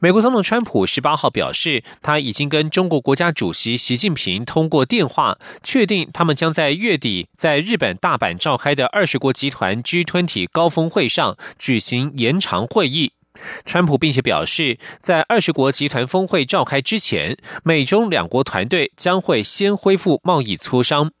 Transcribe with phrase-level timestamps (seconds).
[0.00, 13.12] 美国总统川普十八号表示，他已经跟中国国家主席习近平通过电话，确定他们将在月底在日本大阪召开的二十国集团 G20 高峰会上举行延长会议。
[13.64, 21.12] 川普并且表示，在二十国集团峰会召开之前，美中两国团队将会先恢复贸易磋商。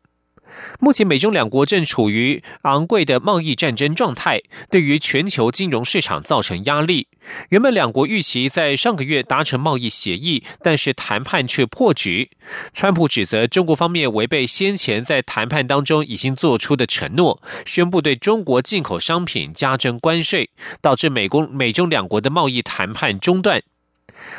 [0.80, 4.40] 目前，美中两国正处于昂贵的贸易战争状态，
[4.70, 7.07] 对于全球金融市场造成压力。
[7.50, 12.30] 原本两国预期在上个月达成贸易协议，但是谈判却破局。
[12.72, 23.62] 川普指责中国方面违背先前在谈判当中已经做出的承诺，宣布对中国进口商品加征关税，导致美国美中两国的贸易谈判中断。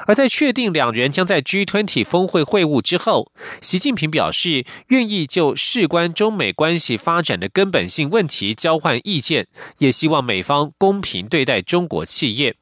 [0.07, 12.55] 而在确定两人将在 G20 峰会会晤之后，习近平表示愿意就事关中美关系发展的根本性问题交换意见，也希望美方公平对待中国企业。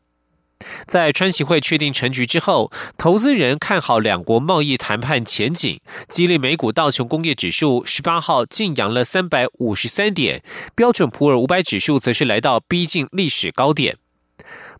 [0.85, 10.43] 在川崎会确定成局之后，投资人看好两国贸易谈判前景，激励美股道琼工业指数十八号晋扬了三百五十三点，
[10.75, 13.97] 标准普尔五百指数则是来到逼近历史高点。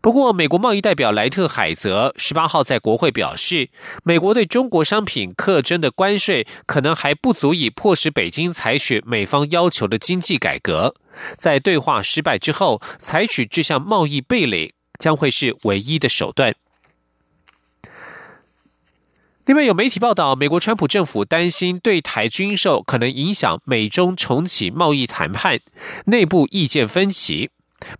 [0.00, 3.70] 不过，美国贸易代表莱特海泽十八号在国会表示，
[4.04, 10.94] 美国对中国商品课征的关税可能还不足以迫使北京采取美方要求的经济改革。
[11.36, 16.54] 在对话失败之后，采取这项贸易壁垒将会是唯一的手段。
[19.46, 25.60] 另外，有媒体报道，美国川普政府担心对台军售可能影响美中重启贸易谈判，
[26.04, 27.50] 内部意见分歧。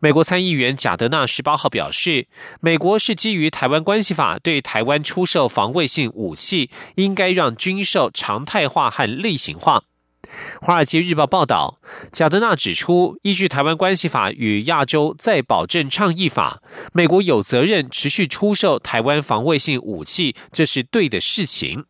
[0.00, 2.26] 美国参议员贾德纳十八号表示，
[2.60, 9.78] 美国是基于《台湾关系法》对台湾出售防卫性武器，应该让军售常态化和例行化。
[10.60, 11.78] 《华尔街日报》报道，
[12.12, 16.62] 贾德纳指出，依据《台湾关系法》与《亚洲再保证倡议法》，
[16.92, 21.84] 美国有责任持续出售台湾防卫性武器，这是对的事情。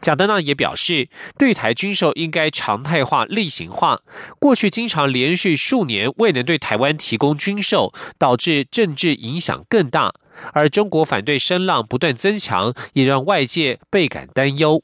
[0.00, 4.00] 贾德纳也表示，对台军售应该常态化、例行化。
[4.38, 10.12] 过去经常连续数年未能对台湾提供军售，导致政治影响更大。
[10.52, 14.82] 而中国反对声浪不断增强，也让外界倍感担忧。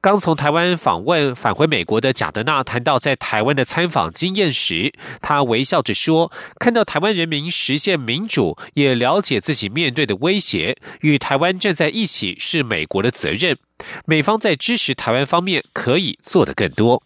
[0.00, 13.58] 刚从台湾访问返回美国的贾德纳谈到在台湾的参访经验时，他微笑着说：“看到台湾人民实现民主，也了解自己面对的威胁，与台湾站在一起是美国的责任。
[14.06, 17.02] 美方在支持台湾方面可以做得更多。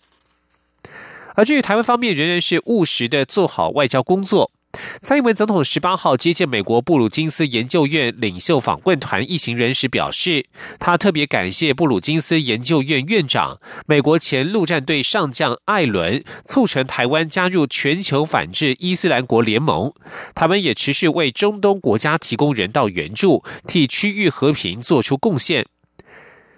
[1.34, 4.50] 而至于台湾方面，仍然是务实的做好外交工作。”
[5.00, 10.46] 蔡英文总统十八号接见美国布鲁金斯研究院领袖访问团一行人时表示，
[10.78, 19.92] 他特别感谢布鲁金斯研究院院长、美国前陆战队上将艾伦，促成台湾加入全球反制伊斯兰国联盟。
[20.34, 25.66] 他们也持续为中东国家提供人道援助，替区域和平做出贡献。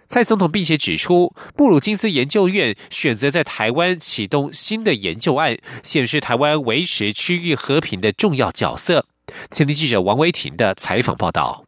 [0.06, 9.06] 蔡总统并且指出，布鲁金斯研究院选择在台湾启动新的研究案，显示台湾维持区域和平的重要角色。
[9.50, 11.64] 前听记者王维婷的采访报道。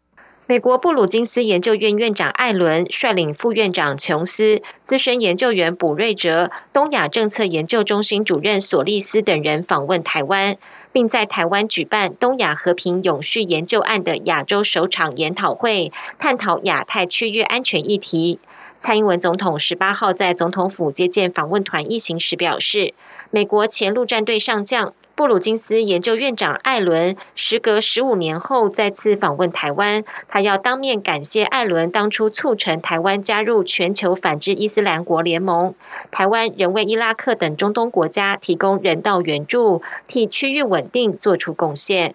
[0.48, 10.56] 美国布鲁金斯研究院院长艾伦率领副院长琼斯、资深研究员卜瑞哲、东亚政策研究中心主任索利斯等人访问台湾。
[10.96, 18.38] 并在台湾举办东亚和平永续研究案的亚洲首场研讨会，探讨亚太区域安全议题。
[18.80, 22.94] 蔡英文总统十八号在总统府接见访问团一行时表示，
[23.30, 24.94] 美国前陆战队上将。
[25.16, 35.74] 布鲁金斯研究院长艾伦时隔十五年后再次访问台湾，他要当面感谢艾伦当初促成台湾加入全球反制伊斯兰国联盟。
[36.10, 42.14] 台湾仍为伊拉克等中东国家提供人道援助，替区域稳定做出贡献。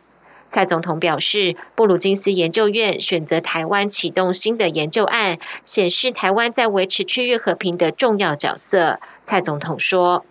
[0.51, 9.00] 蔡总统表示，布鲁金斯研究院选择台湾启动新的研究案，显示台湾在维持区域和平的重要角色。
[9.24, 10.24] 蔡总统说。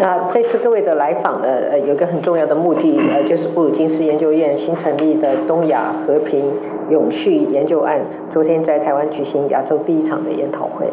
[0.00, 6.52] 那这次各位的来访呢，呃，有一个很重要的目的，呃，就是布鲁金斯研究院新成立的东亚和平
[6.90, 8.00] 永续研究案，
[8.32, 10.86] 昨天在台湾举行亚洲第一场的研讨会。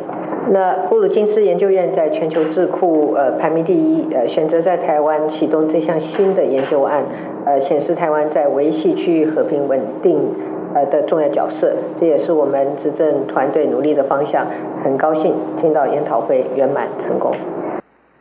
[0.51, 7.03] 那布鲁金斯研究院在全球智库呃排名第一，呃，选择在台湾启动这项新的研究案，
[7.45, 10.19] 呃，显示台湾在维系区域和平稳定。
[10.73, 14.45] 呃的重要角色，这也是我们执政团队努力的方向。
[14.83, 17.31] 很高兴听到研讨会圆满成功。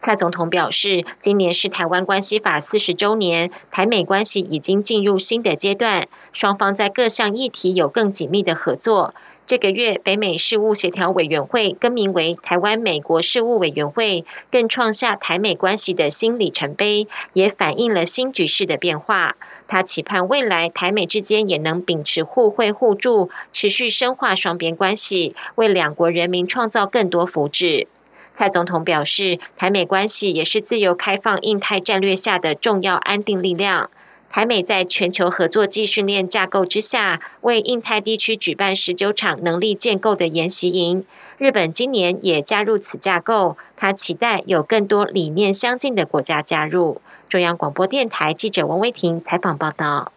[0.04, 9.14] 蔡总统表示，今年是台湾关系法四十周年，台美关系已经进入新的阶段，双方在各项议题有更紧密的合作。
[9.46, 19.36] 这个月，北美事务协调委员会更名为台湾美国事务委员会，更创下台美关系的新里程碑，也反映了新局势的变化。
[19.66, 27.86] 他期盼未来台美之间也能秉持互惠互助，持续深化双边关系，为两国人民创造更多福祉。
[28.34, 33.88] 蔡总统表示，台美关系也是自由开放印太战略下的重要安定力量。
[34.28, 41.04] 台美在全球合作暨训练架构之下，为印太地区举办十九场能力建构的研习营。
[41.38, 47.00] 日本今年也加入此架构，他期待有更多理念相近的国家加入。
[47.28, 50.13] 中央广播电台记者王威婷采访报道。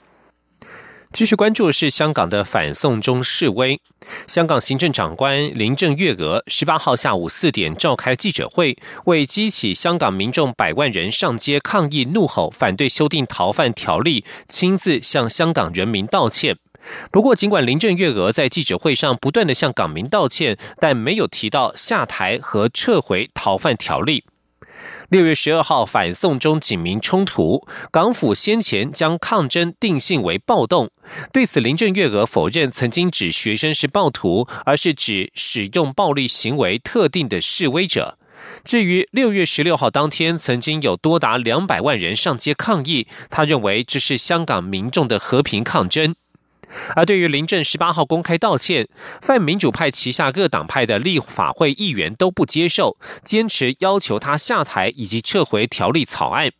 [1.14, 3.80] 继续关注是香港的反送中示威。
[4.28, 16.58] 香港行政长官林郑月娥十八号下午四点召开记者会，为激起香港民众百万人上街抗议、怒吼反对修订逃犯条例，亲自向香港人民道歉。
[17.12, 24.26] 不过，尽管林郑月娥在记者会上不断的向港民道歉，但没有提到下台和撤回逃犯条例。
[25.10, 30.92] 六月十二号反送中警民冲突，港府先前将抗争定性为暴动。
[31.32, 38.18] 对此，林郑月娥否认曾经指学生是暴徒，而是指使用暴力行为特定的示威者。
[38.66, 46.16] 至于六月十六号当天曾经有多达两百万人上街抗议，他认为这是香港民众的和平抗争。
[46.96, 48.88] 而对于林郑十八号公开道歉，
[49.22, 56.52] 泛民主派旗下各党派的立法会议员都不接受，坚持要求他下台以及撤回条例草案。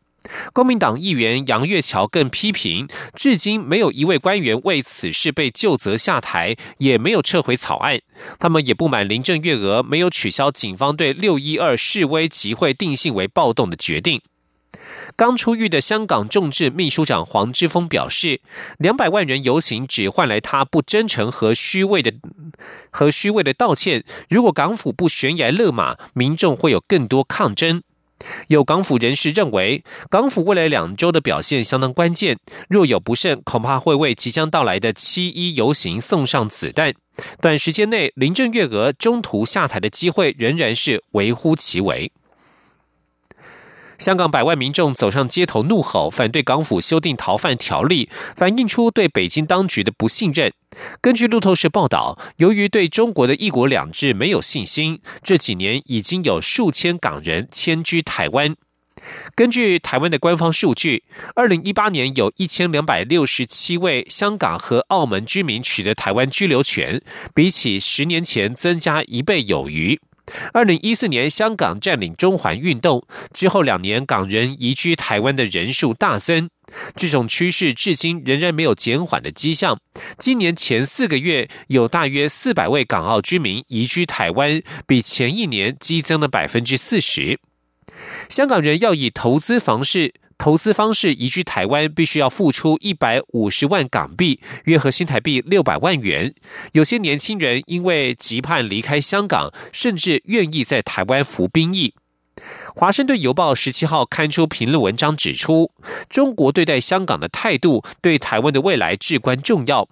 [0.52, 8.02] 公民党议员杨月桥更批评，至今没有一位官员为此事被就责下台，也没有撤回草案。
[8.38, 14.22] 他们也不满林郑月娥没有取消警方对六一二示威集会定性为暴动的决定。
[15.18, 18.40] 刚出狱的香港众志秘书长黄之锋表示，
[18.78, 22.14] 两百万人游行只换来他不真诚和虚伪的
[22.92, 24.04] 和虚伪的道歉。
[24.30, 27.82] 如果港府不悬崖勒马，民众会有更多抗争。
[28.50, 32.38] 有港府人士认为，港府未来两周的表现相当关键，
[32.70, 36.94] 若有不慎，恐怕会为即将到来的七一游行送上子弹。
[37.42, 42.12] 短时间内，林郑月娥中途下台的机会仍然是微乎其微。
[43.98, 50.54] 香港百万民众走上街头怒吼，反对港府修订逃犯条例，反映出对北京当局的不信任。
[51.02, 58.56] 根据路透社报道，由于对中国的一国两制没有信心，这几年已经有数千港人迁居台湾。
[59.36, 61.04] 根据台湾的官方数据，
[61.36, 67.02] 二零一八年有一千两百六十七位香港和澳门居民取得台湾居留权，
[67.34, 70.00] 比起十年前增加一倍有余。
[70.54, 76.50] 二零一四年，香港占领中环运动之后，两年港人移居台湾的人数大增，
[76.96, 79.80] 这种趋势至今仍然没有减缓的迹象。
[80.18, 87.40] 今年前四个月，有大约四百位港澳居民移居台湾，比前一年激增了百分之四十。
[88.30, 90.14] 香港人要以投资方式。
[90.38, 96.34] 投资方式移居台湾，必须要付出一百五十万港币，约合新台币六百万元。
[96.74, 101.96] 有些年轻人因为急盼离开香港，甚至愿意在台湾服兵役。
[102.76, 105.72] 华盛顿邮报十七号刊出评论文章指出，
[106.08, 109.90] 中国对待香港的态度对台湾的未来至关重要。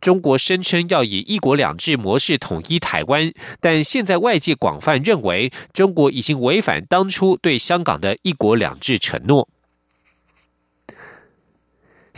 [0.00, 9.48] 中国声称要以一国两制模式统一台湾，但现在外界广泛认为，中国已经违反当初对香港的一国两制承诺。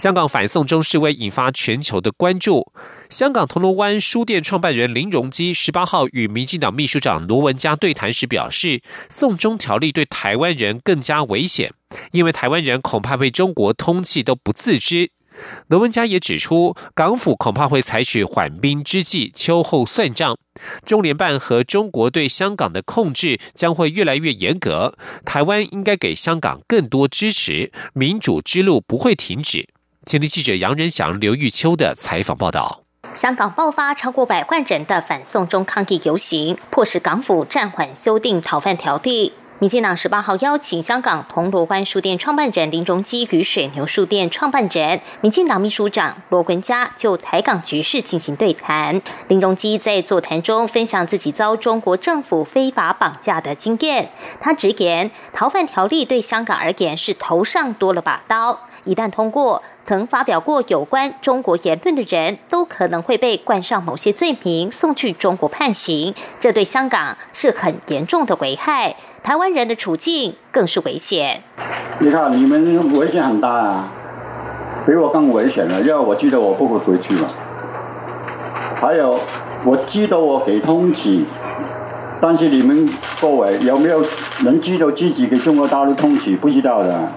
[0.00, 2.72] 香港反送中示威引发全球的关注。
[3.10, 8.80] 香港铜锣湾书店创办人林荣基十八号与民进党秘书长罗文嘉对谈时表示，
[9.10, 11.74] 送中条例对台湾人更加危险，
[12.12, 15.10] 因为台湾人恐怕被中国通缉都不自知。
[15.68, 20.34] 罗文嘉也指出，港府恐怕会采取缓兵之计，秋后算账。
[20.82, 29.68] 中联办和中国对香港的控制将会越来越严格，台湾应该给香港更多支持，民主之路不会停止。
[30.10, 32.82] 前天记者杨仁祥、刘玉秋的采访报道：
[33.14, 39.32] 香港爆发超过百万人的反送中抗议游行，迫使港府暂缓修订逃犯条例。
[39.60, 49.02] 民进党十八号邀请香港铜锣湾书店创办人林荣基与水牛书店创办人、民进党秘书长罗文嘉就台港局势进行对谈。
[49.28, 54.10] 林荣基在座谈中分享自己遭中国政府非法绑架的经验。
[54.40, 59.62] 他直言，逃犯条例对香港而言是头上多了把刀，一旦通过。
[59.82, 66.14] 曾发表过有关中国言论的人都可能会被冠上某些罪名，送去中国判刑。
[66.38, 71.42] 这对香港是很严重的危害，台湾人的处境更是危险。
[71.98, 73.88] 你看，你们危险很大啊，
[74.86, 77.28] 比我更危险了，因为我记得我不会回去嘛。
[78.80, 79.20] 还有，
[79.64, 81.24] 我知道我给通缉，
[82.20, 82.88] 但是你们
[83.20, 84.02] 各位有没有
[84.40, 86.36] 能知道自己给中国大陆通缉？
[86.36, 87.12] 不知道的。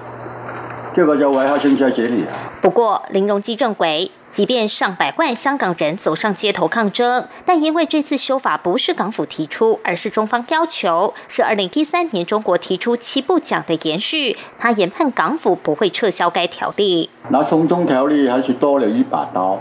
[0.94, 2.30] 这个就危害生死里啊。
[2.62, 17.12] 不过林荣基认为，即便上百万香港人走上街头抗争，但因为这次修法不是港府提出，而是中方要求，是二零一三年中国提出七步讲的延续，他研判港府不会撤销该条例。
[17.30, 19.60] 那送中条例还是多了一把刀，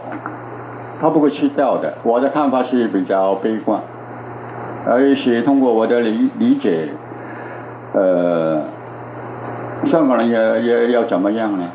[0.98, 1.98] 他不会去掉的。
[2.02, 3.78] 我的看法是比较悲观，
[4.86, 6.88] 而且通过我的理理解，
[7.92, 8.64] 呃。
[9.84, 11.68] 香港人也也要怎么样呢？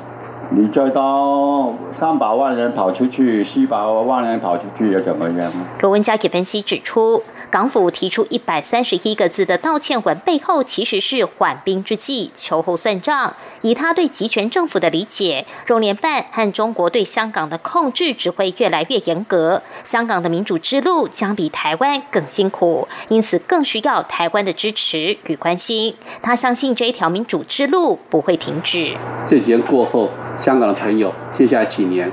[0.49, 5.51] 你再到三百万人跑出去，四百万人跑出去又怎么样？
[5.81, 13.33] 罗文佳也分析指出，港府提出一百三十一个字的道歉文背后，其实是缓兵之计，秋后算账。
[13.63, 25.95] 以他对集权政府的理解，中联办和中国对香港的控制只会越来越严格，香港的民主之路将比台湾更辛苦，因此更需要台湾的支持与关心。
[26.21, 28.91] 他相信这一条民主之路不会停止。
[29.25, 30.11] 这几年过后。
[30.37, 32.11] 香港的朋友，接下来几年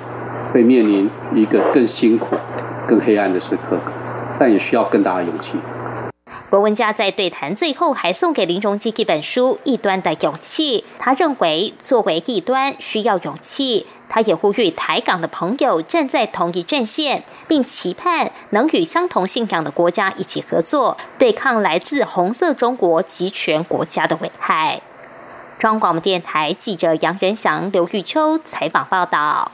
[0.53, 2.37] 会面临一个更辛苦、
[2.87, 3.79] 更黑暗的时刻，
[4.39, 5.59] 但也需要更大的勇气。
[6.51, 13.87] 罗文佳在对谈最后还送给林荣基一本书《异端的勇气》，他认为作为异端需要勇气。
[14.09, 24.81] 他也呼吁台港的朋友站在同一阵线，并期盼能与相同信仰的国家一起合作，对抗来自红色中国集权国家的危害。
[25.59, 29.51] 中广播电台记者杨仁祥、刘玉秋采访报道。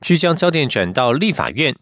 [0.00, 1.74] 即将焦点转到立法院，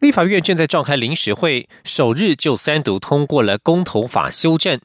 [0.00, 4.78] 立法院正在召开临时会，首日就三读通过了公投法修正。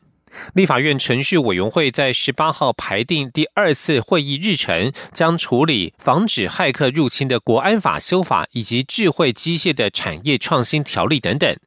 [0.53, 11.57] 立法院程序委员会在十八号排定第二次会议日程，将处理防止骇客入侵的国安法修法以及智慧机械的产业创新条例等等。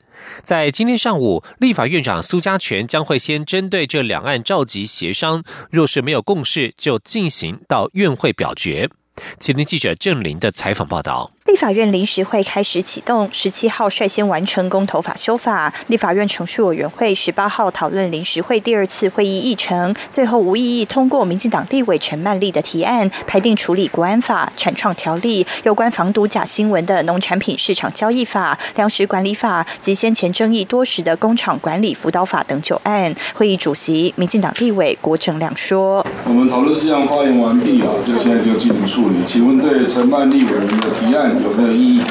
[0.43, 5.43] 在今天上午，立法院长苏家全将会先针对这两案召集协商，
[5.73, 8.89] 若是没有共识，就进行到院会表决。
[9.38, 11.31] 吉林记者郑林的采访报道。
[11.47, 15.75] 立法院临时会开始启动，十七号率先完成公投法修法。
[15.89, 33.13] 立法院程序委员会十八号讨论临时会第二次会议议程，最后无异议通过民进党立委陈曼丽的提案，排定处理国安法、产创条例、有关防毒假新闻的农产品市场交易法、粮食管理法及先前争议多时的工厂管理辅导法等九案。
[33.35, 39.17] 会议主席民进党立委郭正亮说：“我们讨论事项发言完毕啊，就现在就进行处理。
[39.27, 42.03] 请问对陈曼丽委员的提案？”有没有异议？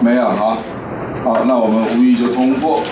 [0.00, 0.58] 没有啊，
[1.24, 2.82] 好，那我们无议就通过。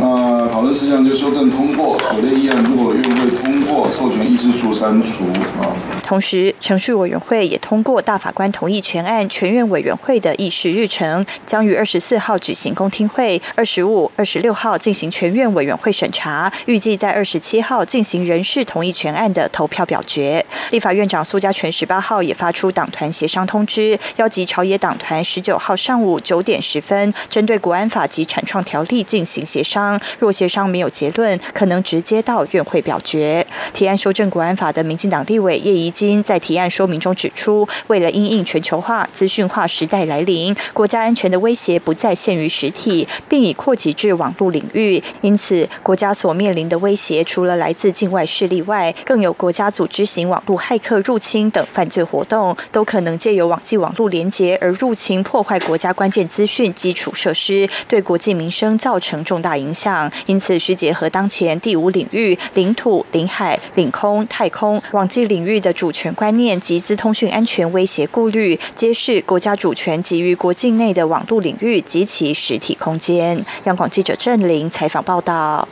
[0.00, 5.24] 那讨论事项就修正通过，所列议案如果院会通过，授权议事处删除
[5.60, 5.76] 啊。
[6.02, 20.44] 同时，程序委员会也通过大法官同意全案全院委员会的议事日程，将于二十四号举行公听会，二十五、二十六号进行全院委员会审查，预计在二十七号进行人事同意全案的投票表决。
[20.70, 29.89] 立法院长苏家全十八号也发出党团协商通知，邀集朝野党团十九号上午九点十分，针对国安法及产创条例进行协商。
[30.18, 33.46] 若协商没有结论，可能直接到院会表决。
[33.72, 35.90] 提案修正国安法的民进党立委叶宜。
[35.90, 45.02] 金在提案说明中指出，为了因应全球化、资讯化时代来临，国家安全的威胁不再限于实体，并已扩及至网络领域。
[45.20, 59.79] 因此，国家所面临的威胁，除了来自境外势力外，更有国家组织型网络骇客入侵等犯罪活动，都可能借由网际网络连接而入侵、破坏国家关键资讯基础设施，对国际民生造成重大影响。
[60.26, 65.90] 因此，需结合当前第五领域——领土、领海、领空、太空、网际领域的主。
[65.90, 73.44] 权观念及资通讯安全威胁顾虑，揭示国家主权基于国境内的网络领域及其实体空间。
[73.64, 75.68] 央广记者郑玲采访报道。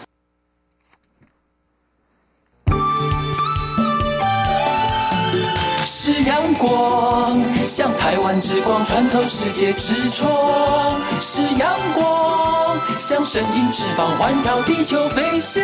[5.86, 12.67] 是阳光，像台湾之光穿透世界之窗；是阳光，
[13.00, 15.62] 像神鹰翅膀环绕地球飞翔。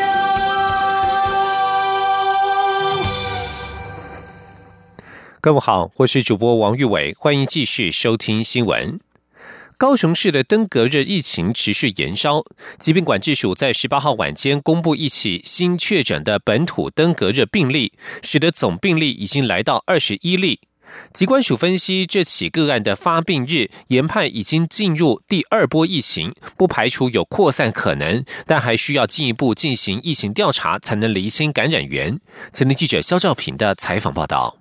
[5.40, 9.00] 各位好，我是主播王玉伟，欢迎继续收听新闻。
[9.76, 12.44] 高雄市的登革热疫情持续延烧，
[12.78, 20.60] 疾病管制署在十八号晚间公布一起新确诊的本土登革热病例，使得总病例已经来到二十一例。
[21.12, 32.20] 疾管署分析，这起个案的发病日研判已经进入第二波疫情，不排除有扩散可能，但还需要进一步进行疫情调查，才能厘清感染源。
[32.52, 34.58] 前天记者肖兆平的采访报道。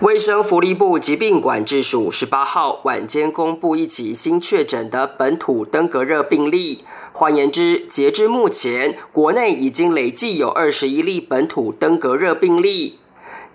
[0.00, 6.84] 卫生福利部疾病管制署十八号晚间公布一起新确诊的本土登革热病例。
[7.12, 13.00] 换言之，截至目前，国内已经累计有二十一例本土登革热病例。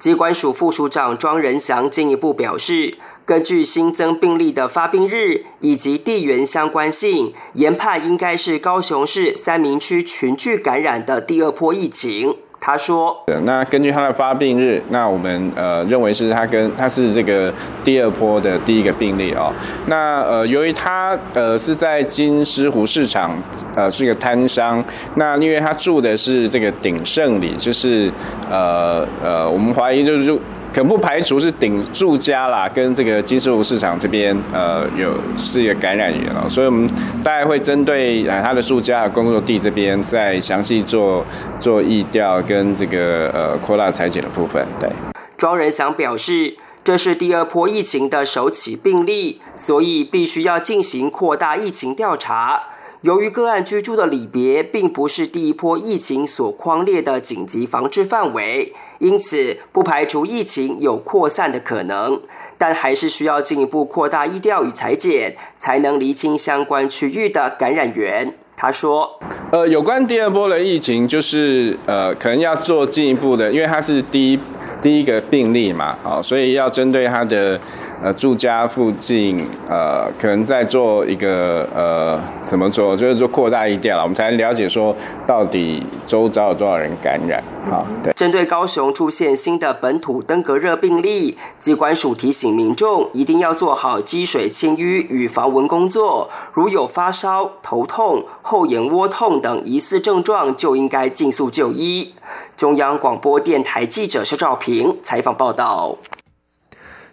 [0.04, 12.36] 机关署副署长庄仁祥进一步表示，根据新增病例的发病日以及地缘相关性，研判应该是高雄市三明区群聚感染的第二波疫情。
[12.66, 17.54] 他说：“那根据他的发病日，那我们呃认为是他跟他是这个
[17.84, 19.52] 第二波的第一个病例哦。
[19.88, 23.38] 那呃由于他呃是在金狮湖市场
[23.76, 24.82] 呃是一个摊商，
[25.16, 28.10] 那因为他住的是这个鼎盛里，就是
[28.50, 30.34] 呃呃我们怀疑就是。”
[30.74, 36.90] 可不排除是顶住家啦，跟这个金石湖市场这边呃有是一个感染源哦，所以我们
[37.24, 41.24] 大概会针对呃他的住家工作地这边再详细做
[41.60, 44.66] 做疫调跟这个呃扩大裁剪的部分。
[44.80, 44.90] 对，
[45.38, 52.64] 庄仁祥表示，这是第二波疫情的首起病例，所以必须要进行扩大疫情调查。
[53.04, 62.22] 由于个案居住的里别并不是第一波疫情所框列的紧急防治范围，因此不排除疫情有扩散的可能，
[62.58, 68.36] 但还是需要进一步扩大疫调与裁剪，才能厘清相关区域的感染源。
[68.56, 69.20] 他说
[69.52, 74.40] ：“呃，有关第二波的疫情，就是呃，可能要做进一步的，因为它是第一。”
[74.84, 77.58] 第一个病例嘛，好，所以要针对他的
[78.04, 84.94] 呃住家附近，呃，可能在做一个呃怎么做，就是做扩大一点了，我们才能了解说
[85.26, 87.42] 到底周遭有多少人感染。
[87.64, 88.12] 好，对。
[88.12, 102.14] 针对高雄出现新的本土登革热病例，机关署提醒民众一定要做好积水清淤与防蚊工作，如有发烧、头痛、后眼窝痛等疑似症状，就应该尽速就医。
[102.58, 104.73] 中央广播电台记者肖兆平
[105.04, 105.98] 采访报道。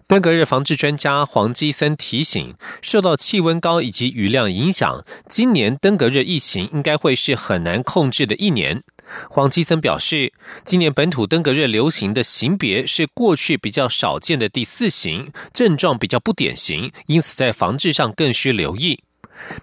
[0.07, 8.83] 登革热防治专家黄基森提醒，受到气温高以及雨量影响，今年登革热疫情应该会是很难控制的一年。
[9.29, 10.33] 黄基森表示，
[10.65, 18.99] 今年本土登革热流行的型别是过去比较少见的第四型，症状比较不典型，因此在防治上更需留意。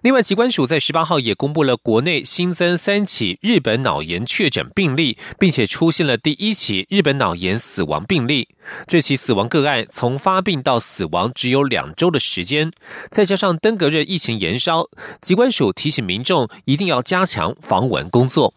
[0.02, 8.48] 另外，疾管署在十八号也公布了国内新增三起日本脑炎确诊病例，并且出现了第一起日本脑炎死亡病例。
[8.86, 12.72] 这起死亡个案从发病到死亡只有两周的时间，
[13.10, 14.90] 再加上登革热疫情延烧，
[15.22, 18.54] 疾管署提醒民众一定要加强防蚊工作。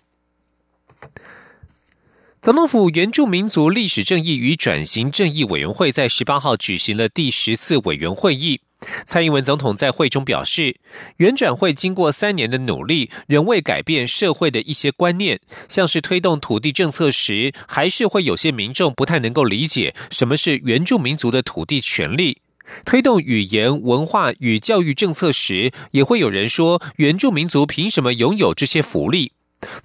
[2.41, 8.63] 总统府原住民族历史正义与转型正义委员会在十八号举行了第十次委员会议。
[9.05, 10.77] 蔡英文总统在会中表示，
[11.19, 22.39] 原转会经过三年的努力，仍未改变社会的一些观念，像是推动土地政策时，还是会有些民众不太能够理解什么是原住民族的土地权利；
[22.85, 29.33] 推动语言文化与教育政策时，也会有人说原住民族凭什么拥有这些福利。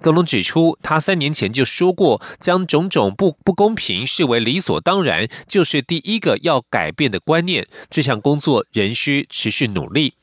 [0.00, 7.66] 泽龙指出，他三年前就说过，将种种不不公平视为理所当然，就是第一个要改变的观念。
[7.90, 10.14] 这项工作仍需持续努力。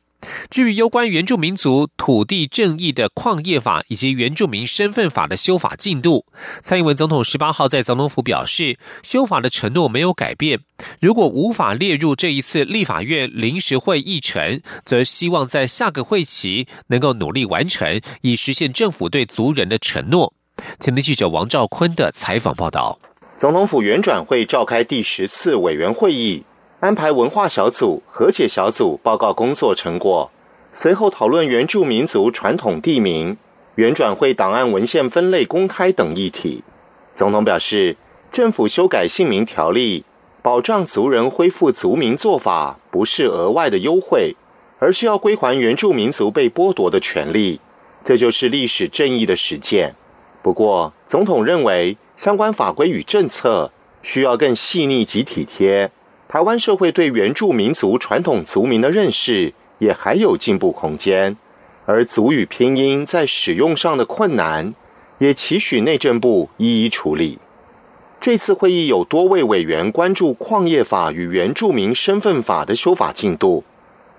[0.49, 6.25] 至于有关原住民族土地正义的矿业法以及原住民身份法的修法进度，
[6.61, 10.59] 蔡英文总统十八号在总统府表示，修法的承诺没有改变。
[10.99, 20.33] 如果无法列入这一次立法院临时会议程，则希望在下个会期能够努力完成，以实现政府对族人的承诺。
[20.79, 22.99] 前天记者王兆坤的采访报道。
[23.37, 26.43] 总统府原转会召开第十次委员会议。
[26.83, 30.29] 安排文化小组、和解小组报告工作成果，
[30.73, 33.37] 随后讨论原住民族传统地名、
[33.75, 36.61] 原转会档案文献分类公开等议题。
[37.15, 37.95] 总统表示，
[38.33, 40.03] 政府修改姓名条例，
[40.41, 44.35] 保障族人恢复族名做法，不是额外的优惠，
[44.79, 47.61] 而是要归还原住民族被剥夺的权利，
[48.03, 49.95] 这就是历史正义的实践。
[50.41, 55.89] 不过，总统认为相关法规与政策需要更细腻及体贴。
[56.33, 61.37] 台湾社会对原住民族传统族名的认识也还有进步空间，
[61.85, 64.73] 而族语拼音在使用上的困难，
[65.19, 67.37] 也期许内政部一一处理。
[68.19, 73.63] 这次会议有多位委员关注矿业法与原住民身份法的修法进度。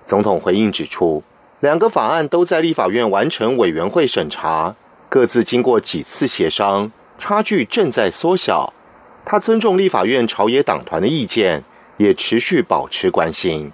[0.06, 1.24] 总统回应指出，
[1.58, 4.76] 两个法案都在立法院完成委员会审查，
[5.08, 8.72] 各自经过几次协商，差距正在缩小。
[9.24, 11.64] 他尊重立法院朝野党团的意见。
[11.96, 13.70] 也持续保持关心。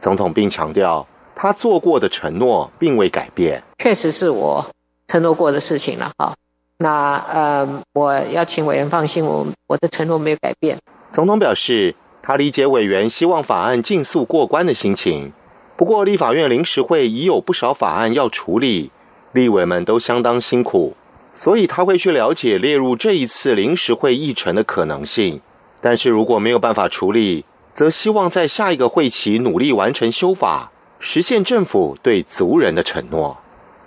[0.00, 3.62] 总统并强调，他做过的承诺并未改变。
[3.78, 4.64] 确实是我
[5.08, 6.34] 承诺过的事情了哈。
[6.78, 10.78] 那呃，我要请委员放心，我我的承诺没有改变。
[11.10, 15.32] 总统表示，他理解委员希望法案尽速过关的心情。
[15.76, 18.90] 不过，立法院临时会已有不少法案要处理，
[19.32, 20.94] 立委们都相当辛苦，
[21.34, 25.40] 所以他会去了解列入这一次临时会议程的可能性。
[25.88, 33.38] 但是如果没有办法处理，则希望在下一个会期努力完成修法，实现政府对族人的承诺。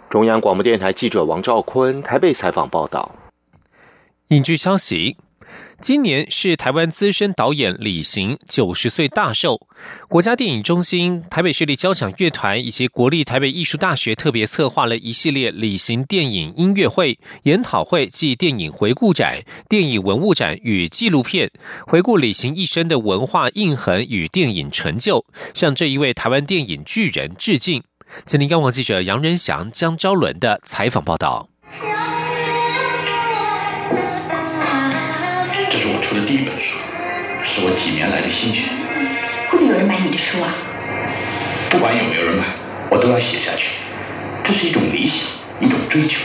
[0.10, 3.12] 中央广播电台记者王兆坤台北采访报道。
[4.30, 5.18] 影剧消息。
[5.82, 9.60] 今年是台湾资深导演李行九十岁大寿，
[10.10, 21.50] 国家电影中心、台北市立交响乐团以及国立台北艺术大学特别策划了一系列李行电影音乐会、研讨会暨电影回顾展、电影文物展与纪录片，
[21.88, 27.82] 回顾李行一生的文化印痕与电影成就，向这一位台湾电影巨人致敬。
[28.26, 31.48] 吉林央广记者杨仁祥、江昭伦的采访报道。
[36.20, 36.76] 的第一本书，
[37.44, 38.64] 是我几年来的心血。
[39.50, 40.54] 会不会有人买你的书啊？
[41.70, 42.46] 不管有没有人买，
[42.92, 43.70] 我都要写下去。
[44.44, 45.20] 这是一种理想，
[45.62, 46.20] 一种追求。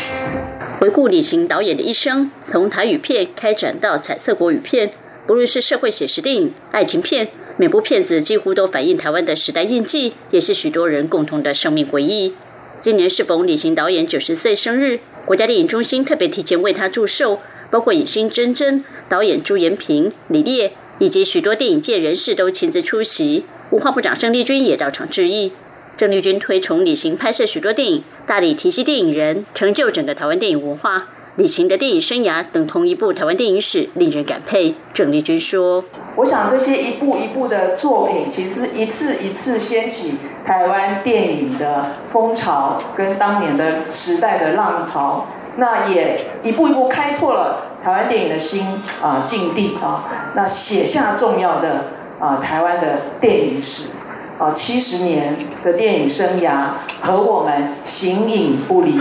[0.81, 4.91] 回顾李行导演的一生，从台语片开展到彩色国语片，
[5.27, 12.35] 不论是社会写实电影、爱情片，每部片子几乎都反映台湾的时代印记，也是许多人共同的生命回忆。
[12.81, 17.39] 今年适逢李行导演九十岁生日，国家电影中心特别提前为他祝寿。
[17.71, 23.45] 包括影星珍珍、导演朱延平、李烈以及许多电影界人士都亲自出席。
[23.71, 25.53] 文化部长郑丽君也到场致意。
[25.97, 31.07] 郑丽君推崇李行拍摄许多电影，大力提携电影人，成就整个台湾电影文化。
[31.37, 34.75] 李行的电影生涯等同一部台湾电影史，令人感佩。
[34.93, 40.15] 郑丽君说：“我想这些一部一部的作品，其实一次一次掀起
[40.47, 48.63] 台湾电影的风潮，跟当年的时代的浪潮。”那也一步一步开拓了台湾电影的新
[49.03, 51.85] 啊境地啊，那写下重要的
[52.19, 53.91] 啊台湾的电影史
[54.39, 56.69] 啊七十年的电影生涯
[57.03, 58.99] 和我们形影不离。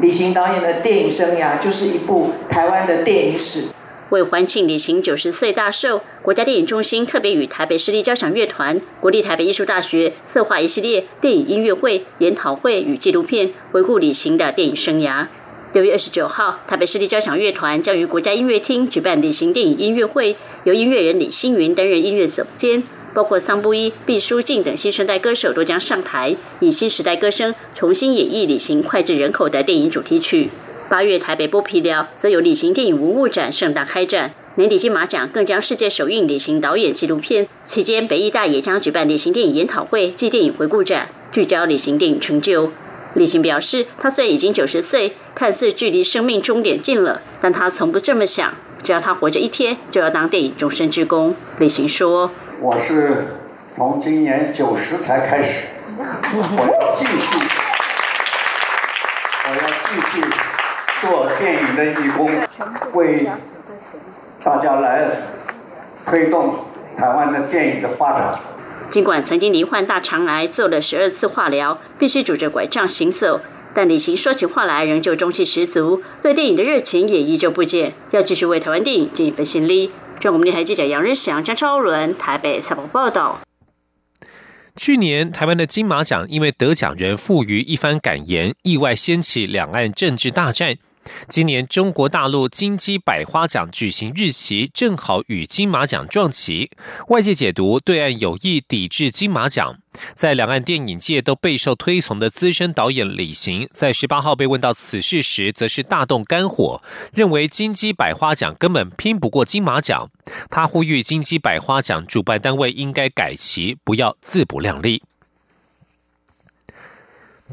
[0.00, 3.66] 李行导演的电影生涯就是一部台湾的电影史。
[4.08, 15.26] 为欢庆李行九十岁大寿，国家电影中心特别与台北市立交响乐团、国立台北艺术大学策划一系列电影音乐会、研讨会与纪录片，回顾李行的电影生涯。
[15.74, 22.80] 六月二十九号，台北市立交响乐团将于国家音乐厅举办旅行电影音乐会，由音乐人李星云担任音乐总监，
[23.12, 30.48] 包括桑布伊、毕书尽等新生代歌手都将上台，以新时代歌声重新演绎旅行脍炙人口的电影主题曲。
[30.88, 37.48] 八月台北剥皮寮则有旅行电影文物展盛大开展，年底金马奖更将世界首映旅行导演纪录片。
[37.64, 42.70] 期间，北艺大也将举办旅行电影研讨会暨电影回顾展，聚焦旅行电影成就。
[43.14, 48.52] 李行表示，他虽然已经九十岁，看似距离生命终点近了，但他从不这么想。
[48.82, 51.34] 只要他活着一天，就要当电影终身之功。
[51.58, 53.28] 李行说：“我是
[53.74, 57.38] 从今年九十才开始，我要继续，
[59.46, 60.20] 我要继续
[61.00, 62.30] 做电影的义工，
[62.92, 63.26] 为
[64.42, 65.08] 大家来
[66.06, 66.56] 推动
[66.98, 68.34] 台湾的电影的发展。”
[68.94, 73.40] 尽管曾经罹患大肠癌，做了十二次化疗，必须拄着拐杖行走，
[73.74, 79.90] 但李行说起话来仍旧中气十足，对电影的热情也依旧不减，要继续为台湾电影尽一份心力。
[80.20, 83.40] 中国电台记者杨日祥、张超伦台北采访报道。
[84.76, 90.76] 去年台湾的金马奖因为得奖人赋予一番感言，意外掀起两岸政治大战。
[91.28, 96.70] 今年中国大陆金鸡百花奖举行日期正好与金马奖撞齐，
[97.08, 99.78] 外界解读对岸有意抵制金马奖。
[100.14, 106.82] 在两岸电影界都备受推崇的资深导演李行，在十八号被问到此事时，则是大动肝火，
[107.14, 110.10] 认为金鸡百花奖根本拼不过金马奖。
[110.50, 115.02] 他呼吁金鸡百花奖主办单位应该改旗，不要自不量力。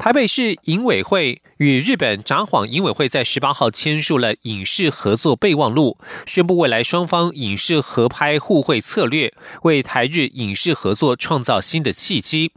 [0.02, 12.50] 台北市影委会与日本札幌影委会在十八号签署了影视合作备忘录，宣布未来双方影视合拍互惠策略，为台日影视合作创造新的契机。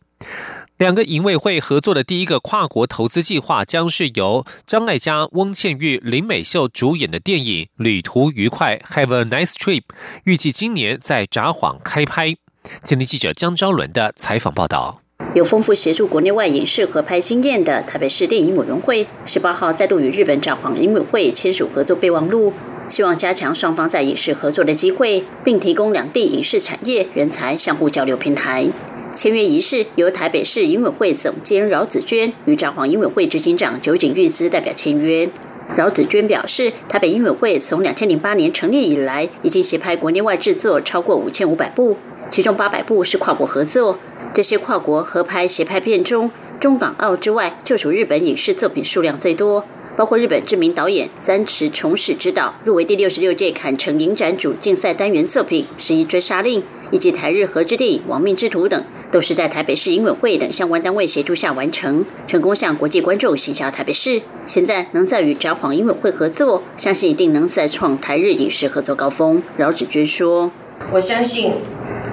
[0.77, 9.83] 两个影委会合作的第一个跨国投资计划，将是由张艾嘉、翁倩玉、林美秀主演的电影《旅途愉快》（Have a Nice Trip），
[10.23, 12.35] 预计今年在札幌开拍。
[12.81, 15.04] 今天记者江昭伦的采访报道。
[15.33, 22.51] 有丰富协助国内外影视合拍经验的台北市电影委员会，十八号再度与日本札幌影委会签署合作备忘录，
[22.89, 28.67] 希望加强双方在影视合作的机会，并提供两地影视产业人才相互交流平台。
[29.15, 35.29] 签约仪式由台北市影委会总监饶子娟与札幌影委会执行长酒井玉司代表签约。
[35.75, 41.97] 饶子娟表示，台北影委会从两千零八年成立以来，已经协拍国内外制作超过五千五百部，
[42.29, 43.97] 其中八百部是跨国合作。
[44.33, 49.63] 这些跨国合拍协拍片中，中港澳之外，就属日本影视作品数量最多。
[49.95, 56.59] 包括日本知名导演三池崇史执导入围第六十六届坎城影展主竞赛单元作品《十一追杀令》，
[56.91, 64.21] 以及台日合资电影《亡命之徒》等，都是在台北市影委会等相关单位协助下完成，成功向国际观众行销台北市。
[64.45, 69.41] 现在能再与札幌影委会合作，相信一定能再创台日影视合作高峰。
[69.55, 70.51] 饶子娟说
[70.91, 71.53] ：“我相信。”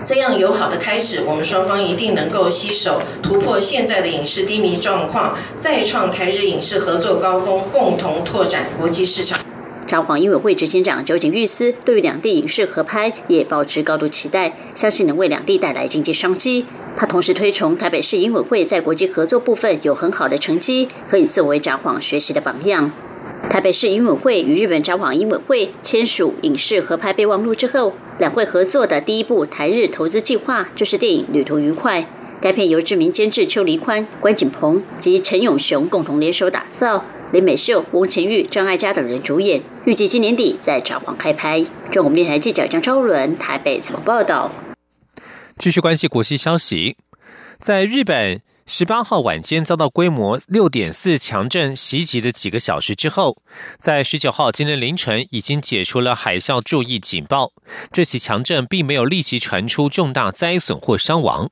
[0.04, 9.38] 这样友好的开始，我们双方一定能够携手突破现在的影视低迷状况，再创台日影视合作高峰，共同拓展国际市场。
[9.86, 16.66] 札幌影委会执行长酒井玉司对于两地影视合拍也保持高度期待，相信能为两地带来经济商机。
[16.96, 22.90] 他同时推崇台北市影委会在国际合作部分有很好的成绩，可以作为札幌学习的榜样。
[23.52, 32.00] 台北市影委会与日本札幌影委会签署影视合拍备忘录之后，两会合作的第一部台日投资计划就是电影《旅途愉快》。
[32.40, 41.62] 该片由知名监制邱黎宽、关锦鹏及陈永雄共同联手打造，林美秀、翁晴玉、张艾嘉等人主演，预计今年底在札幌开拍。
[41.90, 44.50] 中国电台记者张超伦台北采访报道。
[45.58, 46.96] 继续关系国际消息，
[47.58, 48.40] 在日本。
[48.64, 53.36] 十八号晚间遭到规模六点四强震袭击的几个小时之后，
[53.78, 57.52] 在十九号今天凌晨已经解除了海啸注意警报。
[57.92, 61.50] 这起强震并没有立即传出重大灾损或伤亡。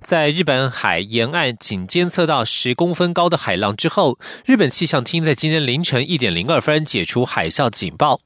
[0.00, 8.20] 在日本海沿岸仅监测到十公分高的海浪之后，日本气象厅在今天凌晨一点零二分解除海啸警报。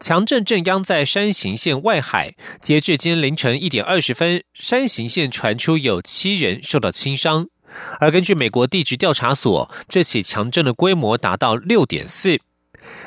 [0.00, 7.48] 强震震央在山形县外海，截至今天凌晨一点二十分，山形县传出有七人受到轻伤。
[8.00, 12.40] 而根据美国地质调查所，这起强震的规模达到六点四。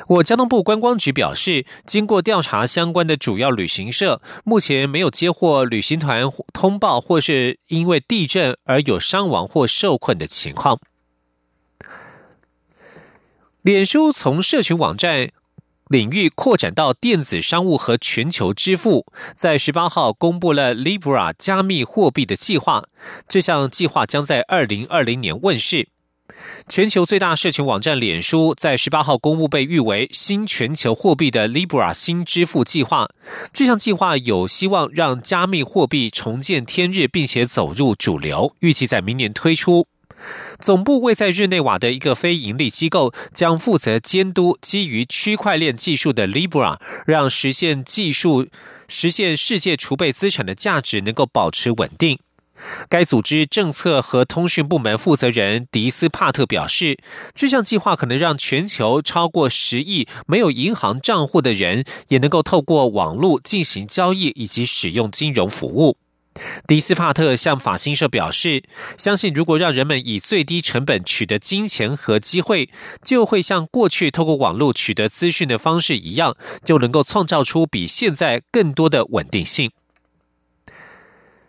[0.06, 10.78] 我交通部观光局表示，经过调查，相关的主要旅行社目前没有接获旅行团通报或是因为地震而有伤亡或受困的情况。
[13.62, 15.30] 脸书从社群网站。
[15.92, 19.04] 领域扩展到电子商务和全球支付，
[19.36, 22.84] 在十八号公布了 Libra 加密货币的计划。
[23.28, 25.88] 这项计划将在二零二零年问世。
[26.66, 33.10] 全球最大社群网站脸书在十八号公布被誉为新全球货币的 Libra 新支付计划。
[33.52, 39.86] 这项计划有希望让加密货币重见天日，并且走入主流，预计在明年推出。
[40.58, 48.46] 总部位在日内瓦的一个非营利机构将负责监督基于区块链技术的 Libra，让实现技术
[48.88, 52.18] 实现世界储备资产的价值能够保持稳定。
[52.88, 56.98] 该组织政策和通讯部门负责人迪斯帕特表示，
[57.34, 65.96] 这项计划可能让全球超过十亿没有银行账户的人也能够透过网络进行交易以及使用金融服务。
[66.66, 68.62] 迪斯帕特向法新社表示，
[68.96, 72.70] 相信如果让人们以最低成本取得金钱和机会，
[73.02, 79.70] 就会像过去透过网络取得资讯的方式一样，就能够创造出比现在更多的稳定性。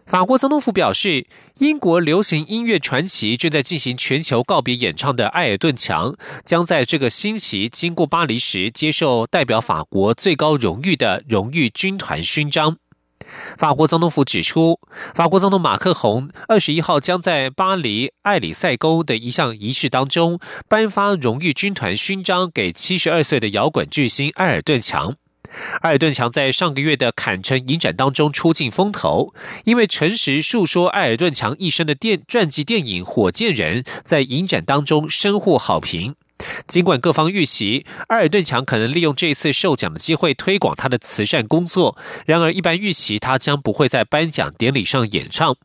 [0.05, 1.25] 法国总统府表示，
[1.59, 12.77] 英国流行音乐传奇正在进行全球告别演唱的埃尔顿强，将在这个星期经过巴黎时接受代表法国最高荣誉的荣誉军团勋章。
[13.57, 14.79] 法国总统府指出，
[15.13, 25.15] 法国总统马克宏二十一号将在巴黎艾里塞宫的一项仪式当中颁发荣誉军团勋章给七十二岁的摇滚巨星埃尔顿强。
[25.81, 36.15] 埃尔顿强在上个月的坎城影展当中出尽风头，因为诚实述说埃尔顿强一生的电传记电影《火箭人》在影展当中深获好评。
[36.67, 45.55] 尽管各方预期埃尔顿强可能利用这次受奖的机会推广他的慈善工作，然而一般预期他将不会在颁奖典礼上演唱。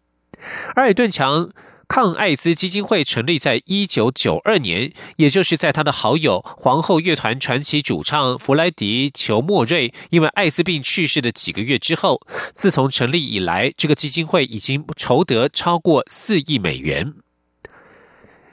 [0.76, 1.50] 埃尔顿强
[1.88, 12.20] 抗艾滋基金会成立在一九九二年，也就是在他的好友皇后乐团传奇主唱弗莱迪·裘莫瑞因为艾滋病去世的几个月之后。
[12.54, 17.14] 自从成立以来，这个基金会已经筹得超过四亿美元。